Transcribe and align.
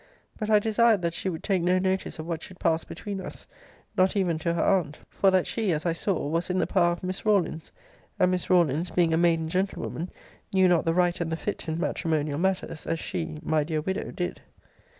But 0.39 0.49
I 0.49 0.57
desired 0.57 1.03
that 1.03 1.13
she 1.13 1.29
would 1.29 1.43
take 1.43 1.61
no 1.61 1.77
notice 1.77 2.17
of 2.17 2.25
what 2.25 2.41
should 2.41 2.59
pass 2.59 2.83
between 2.83 3.21
us, 3.21 3.45
not 3.95 4.15
even 4.15 4.39
to 4.39 4.55
her 4.55 4.63
aunt; 4.63 4.97
for 5.11 5.29
that 5.29 5.45
she, 5.45 5.71
as 5.71 5.85
I 5.85 5.93
saw, 5.93 6.25
was 6.27 6.49
in 6.49 6.57
the 6.57 6.65
power 6.65 6.93
of 6.93 7.03
Miss 7.03 7.23
Rawlins: 7.23 7.71
and 8.19 8.31
Miss 8.31 8.49
Rawlins, 8.49 8.89
being 8.89 9.13
a 9.13 9.17
maiden 9.17 9.47
gentlewoman, 9.47 10.09
knew 10.55 10.67
not 10.67 10.85
the 10.85 10.95
right 10.95 11.21
and 11.21 11.31
the 11.31 11.37
fit 11.37 11.67
in 11.67 11.79
matrimonial 11.79 12.39
matters, 12.39 12.87
as 12.87 12.97
she, 12.99 13.37
my 13.43 13.63
dear 13.63 13.81
widow, 13.81 14.09
did. 14.09 14.41